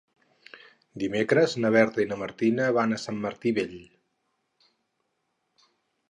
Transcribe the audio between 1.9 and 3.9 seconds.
i na Martina van a Sant Martí Vell.